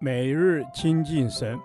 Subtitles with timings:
[0.00, 1.58] 每日亲近神，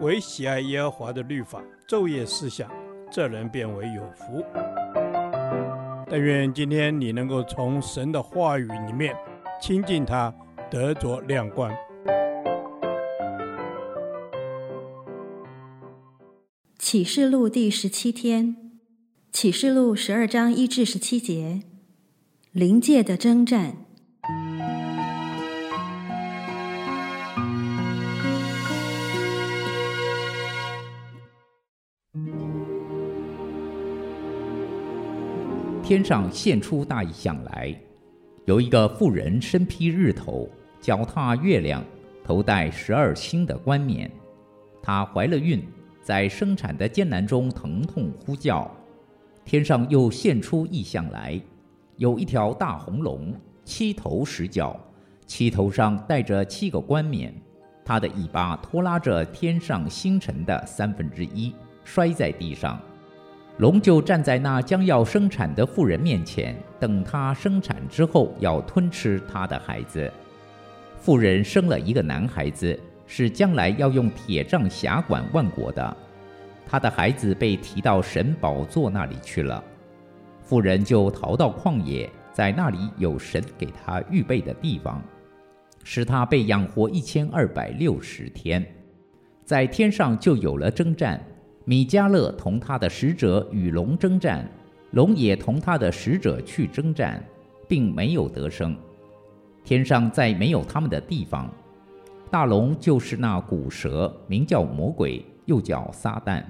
[0.00, 2.70] 唯喜爱耶和华的律法，昼夜思想，
[3.10, 4.44] 这人便为有福。
[6.08, 9.14] 但愿今天你能够从神的话语里面
[9.60, 10.34] 亲近他，
[10.70, 11.72] 得着亮光。
[16.78, 18.56] 启示录第十七天，
[19.30, 21.60] 启示录十二章一至十七节，
[22.50, 23.76] 灵界的征战。
[35.90, 37.74] 天上现出大异象来，
[38.44, 40.48] 有一个妇人身披日头，
[40.80, 41.82] 脚踏月亮，
[42.22, 44.08] 头戴十二星的冠冕。
[44.80, 45.60] 她怀了孕，
[46.00, 48.70] 在生产的艰难中疼痛呼叫。
[49.44, 51.40] 天上又现出异象来，
[51.96, 54.78] 有一条大红龙，七头十角，
[55.26, 57.34] 七头上戴着七个冠冕。
[57.84, 61.52] 它的尾巴拖拉着天上星辰的三分之一，
[61.82, 62.80] 摔在地上。
[63.60, 70.10] 龙就站在那将要生产的妇人面前，等她生产之后，要吞吃她的孩子。
[70.96, 75.96] 妇人生了一个男孩子，是将来要用铁杖辖管万国的。
[76.66, 79.62] 他的孩子被提到神宝座那里去了。
[80.42, 85.02] 妇人就逃到旷野，在那里有神给他预备的地方，
[85.84, 88.66] 使他被养活一千二百六十天。
[89.44, 91.22] 在天上就有了征战。
[91.70, 94.44] 米迦勒同他的使者与龙争战，
[94.90, 97.24] 龙也同他的使者去争战，
[97.68, 98.76] 并没有得胜。
[99.62, 101.48] 天上再没有他们的地方。
[102.28, 106.42] 大龙就是那古蛇，名叫魔鬼，又叫撒旦，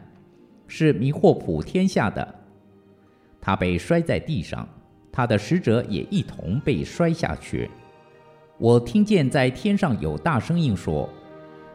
[0.67, 2.27] 是迷惑普天下的。
[3.43, 4.67] 他被摔在地上，
[5.13, 7.69] 他的使者也一同被摔下去。
[8.57, 11.07] 我听见在天上有大声音说。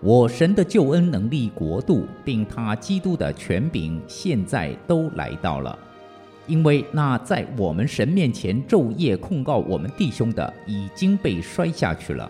[0.06, 5.76] 我神的救恩能力国度，并他基督的权柄，现在都来到了，
[6.46, 12.30] 因为那在我们神面前昼夜控告我们弟兄的，已经被摔下去了。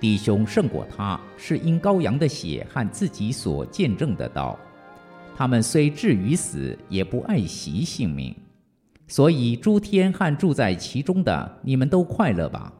[0.00, 4.58] 弟兄胜过他，是因羔羊的血和自己所见证的道。
[5.36, 8.34] 他们虽至于死，也不爱惜性命。
[9.06, 12.72] 所以诸天和住在其中的，你们都快乐吧。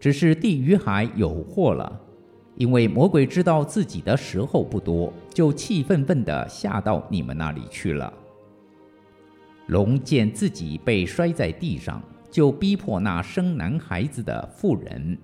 [0.00, 2.00] 只是地与海有祸了。
[2.60, 8.12] 因为魔鬼知道自己的时候不多，就气愤愤地下到你们那里去了。
[9.68, 15.16] 龙见自己被摔在地上，就逼迫那生男孩子的妇人，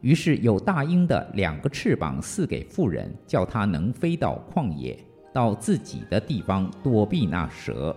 [0.00, 4.98] 于是有大鹰的两个翅膀赐给妇人，叫她能飞到旷野，
[5.32, 7.94] 到自己的地方躲避那蛇。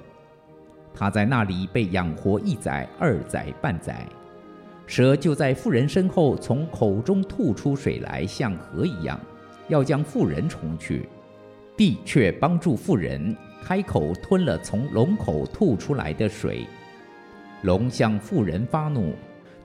[0.94, 4.07] 她在那里被养活一载、二载、半载。
[4.88, 9.19] 蛇就在妇人身后，从口中吐出水来，像河一样，
[9.68, 11.09] 要将妇人冲去。
[11.75, 16.66] 地却帮助妇人，开口吞了从龙口吐出来的水。
[17.63, 19.13] 龙向妇人发怒，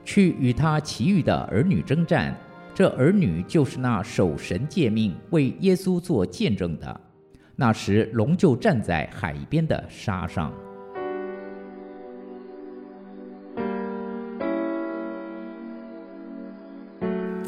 [0.03, 2.35] 去与他其余的儿女征战。
[2.73, 7.01] 这儿女就是那守神诫命、为耶稣做见证的。
[7.55, 10.51] 那时，龙就站在海边的沙上。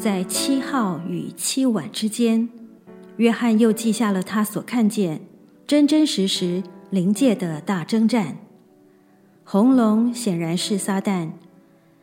[0.04, 2.46] 在七号与七晚之间，
[3.16, 5.22] 约翰又记下了他所看见
[5.66, 8.36] 真真实实灵界的大争战。
[9.44, 11.30] 红龙显然是撒旦，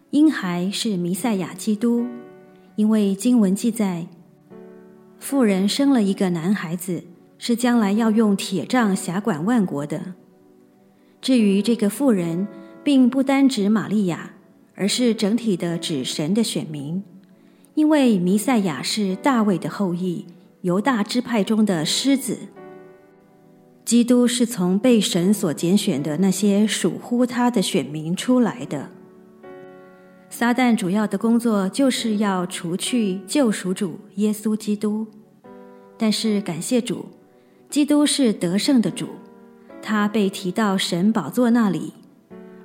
[0.10, 2.08] 婴孩是弥赛亚基督，
[2.76, 4.08] 因为经文记载，
[5.20, 7.04] 妇人生了一个男孩子，
[7.38, 10.16] 是将来要用铁杖辖管万国的。
[11.22, 12.48] 至于这个妇人，
[12.84, 14.34] 并不单指玛利亚，
[14.74, 17.04] 而是整体的指神的选民。
[17.82, 20.28] 因为弥赛亚是大卫的后裔，
[20.62, 22.38] 犹大支派中的狮子。
[23.84, 28.92] 基督是从被神所拣选的那些属乎他的选民出来的。
[30.30, 35.08] 撒旦主要的工作就是要除去救赎主耶稣基督，
[35.98, 37.08] 但是感谢主，
[37.68, 39.08] 基督是得胜的主，
[39.82, 41.94] 他被提到神宝座那里，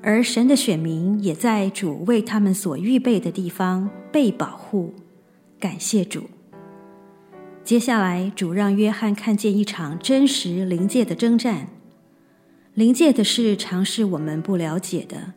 [0.03, 4.93] 而神的选民也在主为他们所预备的地方被保护。
[5.67, 6.23] 感谢主。
[7.65, 11.67] 接下来，主让约翰看见一场真实灵界的征战。
[12.75, 15.33] 灵界的事常是我们不了解的，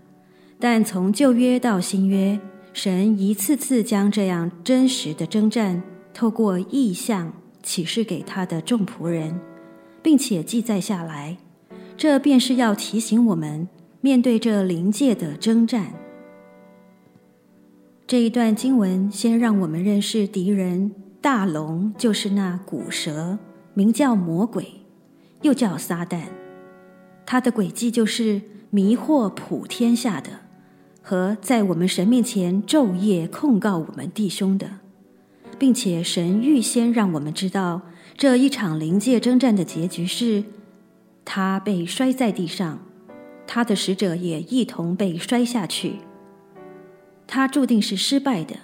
[0.59, 2.39] 但从旧约到新约，
[2.73, 5.81] 神一次次将这样真实的征战
[6.13, 7.33] 透过异象
[7.63, 9.39] 启示给他的众仆人，
[10.03, 11.37] 并且记载下来。
[11.97, 13.67] 这便是要提醒我们
[13.99, 15.91] 面对这灵界的征战。
[18.09, 20.91] 这一段经文先让我们认识敌人
[21.21, 23.37] 大龙，就是那古蛇，
[23.75, 24.65] 名叫魔鬼，
[25.43, 26.21] 又叫撒旦。
[27.23, 28.41] 他的诡计就是
[28.71, 30.31] 迷惑普天下的，
[31.03, 34.79] 和在我们神面前昼夜控告我们弟兄的，
[35.59, 37.83] 并且神预先让我们知道
[38.17, 40.43] 这一场灵界征战的结局是，
[41.23, 42.79] 他被摔在地上，
[43.45, 45.97] 他的使者也一同被摔下去。
[47.31, 48.55] 他注定是失败的，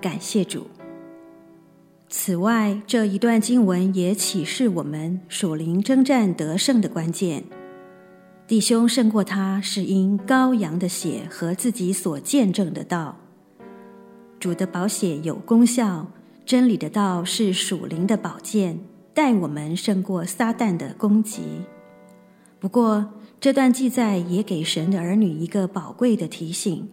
[0.00, 0.66] 感谢主。
[2.08, 7.44] 此外，这一段经文也启示我们属灵征战得胜的关键：
[8.46, 13.18] 弟兄胜过他，是因羔羊的血和自己所见证的道。
[14.40, 16.10] 主的宝血有功效，
[16.46, 18.80] 真理的道是属灵的宝剑，
[19.12, 21.42] 带我们胜过撒旦的攻击。
[22.58, 26.88] 不过，这段记载也给神的儿女一个宝贵的提醒。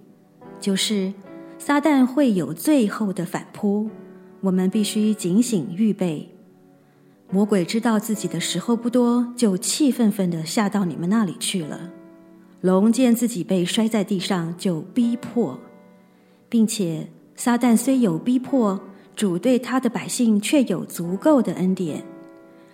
[0.66, 1.14] 就是
[1.60, 3.88] 撒旦会有最后的反扑，
[4.42, 6.28] 我们必须警醒预备。
[7.30, 11.92] 魔鬼知道自己的时候不多，就气愤愤地下到你们那里去了。
[12.62, 15.60] 龙见自己被摔在地上，就逼迫，
[16.50, 18.82] 并且撒旦虽有逼迫，
[19.16, 22.04] 主对他的百姓却有足够的恩典，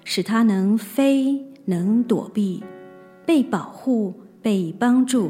[0.05, 2.63] 使他能飞，能躲避，
[3.25, 5.29] 被保护，被帮助。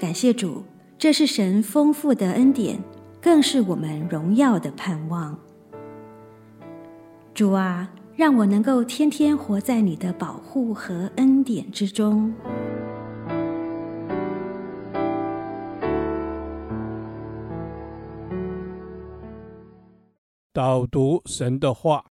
[0.00, 0.64] 感谢主。
[1.00, 2.78] 这是神丰富的恩典，
[3.22, 5.38] 更是我们荣耀的盼望。
[7.32, 12.34] 主啊，让我能够天天活在你的保护和恩典之中。
[20.52, 22.04] 导读神的话，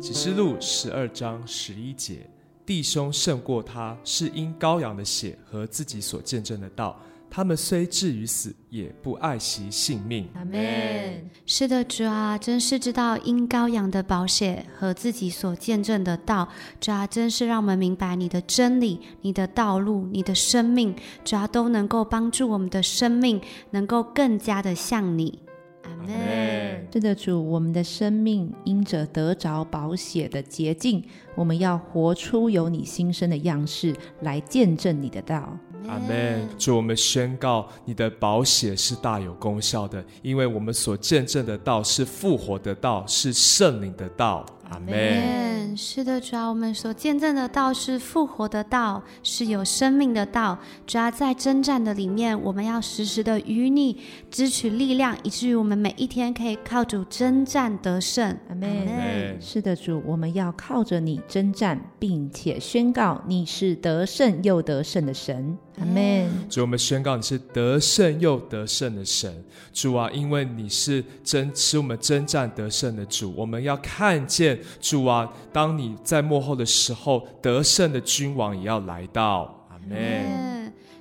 [0.00, 2.30] 启示录十二章十一节。
[2.64, 6.98] 弟兄胜过他，是因羔羊的血和自己所见证的道。
[7.34, 10.28] 他们虽至于死，也不爱惜性命。
[10.34, 11.30] 阿门。
[11.46, 16.46] 是的，主啊，真是知道因羔羊的宝血和自己所见证的道。
[16.78, 20.94] 主啊，真是让我们明白你的真理、你的道路、你的生命，
[21.24, 25.38] 主啊，都能够帮助我们的生命能够更加的像你。
[25.84, 26.86] 阿门。
[26.92, 31.02] 是的，主，我们的生命因着得着宝血的洁净，
[31.34, 35.56] 我们要活出有你新生的样式，来见证你的道。
[35.88, 36.48] 阿门。
[36.58, 44.44] 主，我们宣告你的宝血是大有功效的，因为我们所见证的道是复活的道，是圣灵的道。
[44.68, 45.61] 阿门。
[45.76, 50.58] 是的，主啊，我们所见证的道是复活的道，是有生命的道。
[50.86, 53.98] 主啊，在征战的里面，我们要时时的与你
[54.30, 58.36] 支取力量，以至于我们每一天可以靠主征战得胜。
[58.48, 59.40] 阿门。
[59.40, 65.56] 是的，主，我们要靠着你征战，并且宣告你是得胜又得胜的神。
[65.78, 66.30] 阿门。
[66.50, 69.44] 主，我们宣告你是得胜又得胜的神。
[69.72, 74.58] 主啊，因为你是真使我们征战得胜的主，我们要看见。
[74.80, 79.66] 主啊，当你在幕后的时候，得胜的君王也要来到。
[79.70, 80.51] 阿门。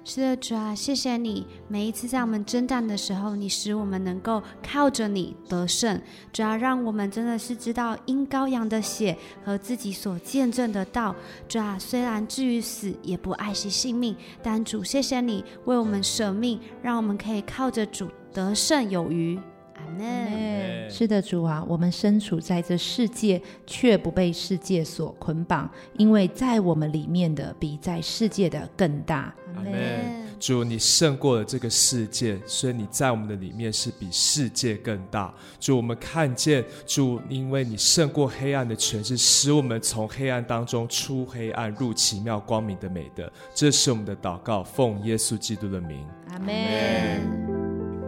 [0.04, 1.46] 是的，主啊，谢谢你。
[1.68, 6.02] 每一次在我们征战的时候，你使我们能够靠着你得胜。
[6.34, 9.16] 主啊，让我们真的是知道因羔羊的血
[9.46, 11.16] 和自己所见证的道。
[11.48, 14.16] 主啊，虽然至于死，也不爱惜性命。
[14.42, 19.40] 但主，谢谢你为我们舍命，让我们可以靠着主得胜有余。
[19.78, 20.90] Amen.
[20.90, 29.34] 是的，主啊，我们身处在这世界，却不被世界所捆绑，因为在我们里面的比在世界的更大。
[29.56, 30.22] 阿门。
[30.40, 35.32] 主，你胜过了这个世界，所以你在我们的里面是比世界更大。
[35.60, 43.32] 主，我们看见主，因为你胜过黑暗的权势，使我们从黑暗当中出黑暗，入奇妙光明的美德。
[43.54, 46.08] 这是我们的祷告，奉耶稣基督的名。
[46.32, 46.56] 阿门。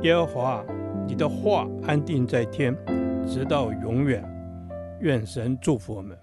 [0.01, 0.63] 耶和华。
[1.05, 2.73] 你的话安定在天，
[3.27, 4.23] 直到永远。
[5.01, 6.17] 愿神祝福我们。